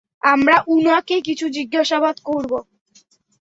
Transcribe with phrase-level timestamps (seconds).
[0.23, 2.51] আমরা উনাকে কিছু জিজ্ঞাসাবাদ করব।